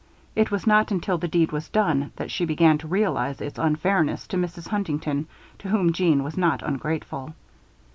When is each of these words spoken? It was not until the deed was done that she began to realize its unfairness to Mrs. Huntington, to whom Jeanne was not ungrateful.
It 0.35 0.49
was 0.49 0.65
not 0.65 0.89
until 0.91 1.19
the 1.19 1.27
deed 1.27 1.51
was 1.51 1.69
done 1.69 2.11
that 2.15 2.31
she 2.31 2.43
began 2.45 2.79
to 2.79 2.87
realize 2.87 3.39
its 3.39 3.59
unfairness 3.59 4.25
to 4.29 4.35
Mrs. 4.37 4.69
Huntington, 4.69 5.27
to 5.59 5.67
whom 5.67 5.93
Jeanne 5.93 6.23
was 6.23 6.35
not 6.37 6.63
ungrateful. 6.63 7.35